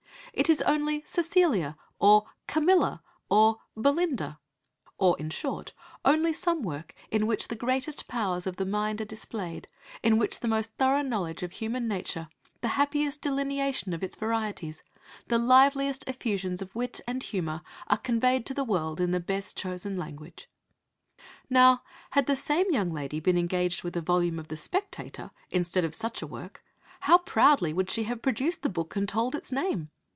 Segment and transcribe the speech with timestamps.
[0.33, 4.39] 'It is only Cecilia, or Camilla, or Belinda;'
[4.97, 5.73] or, in short,
[6.05, 9.67] only some work in which the greatest powers of the mind are displayed,
[10.01, 12.29] in which the most thorough knowledge of human nature,
[12.61, 14.83] the happiest delineation of its varieties,
[15.27, 19.57] the liveliest effusions of wit and humour, are conveyed to the world in the best
[19.57, 20.49] chosen language.
[21.49, 25.83] Now, had the same young lady been engaged with a volume of the Spectator, instead
[25.83, 26.63] of such a work,
[27.01, 29.89] how proudly would she have produced the book, and told its name!